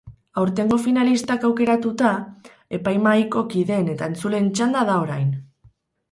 [0.43, 2.13] Aurtengo finalistak aukeratuta,
[2.77, 5.29] epaimahaiko kideen eta entzuleen txanda da orain.